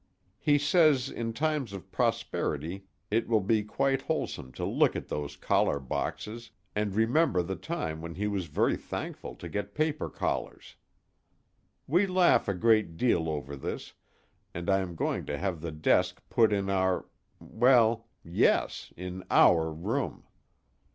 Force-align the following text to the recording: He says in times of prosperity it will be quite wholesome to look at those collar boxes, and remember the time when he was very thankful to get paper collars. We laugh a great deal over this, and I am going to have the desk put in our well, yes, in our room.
He 0.39 0.57
says 0.57 1.11
in 1.11 1.31
times 1.31 1.73
of 1.73 1.91
prosperity 1.91 2.85
it 3.11 3.27
will 3.27 3.39
be 3.39 3.61
quite 3.61 4.01
wholesome 4.01 4.51
to 4.53 4.65
look 4.65 4.95
at 4.95 5.09
those 5.09 5.35
collar 5.35 5.79
boxes, 5.79 6.49
and 6.75 6.95
remember 6.95 7.43
the 7.43 7.55
time 7.55 8.01
when 8.01 8.15
he 8.15 8.25
was 8.25 8.47
very 8.47 8.75
thankful 8.75 9.35
to 9.35 9.47
get 9.47 9.75
paper 9.75 10.09
collars. 10.09 10.75
We 11.85 12.07
laugh 12.07 12.47
a 12.47 12.55
great 12.55 12.97
deal 12.97 13.29
over 13.29 13.55
this, 13.55 13.93
and 14.55 14.71
I 14.71 14.79
am 14.79 14.95
going 14.95 15.27
to 15.27 15.37
have 15.37 15.61
the 15.61 15.71
desk 15.71 16.19
put 16.31 16.51
in 16.51 16.67
our 16.67 17.05
well, 17.39 18.07
yes, 18.23 18.91
in 18.97 19.23
our 19.29 19.71
room. 19.71 20.23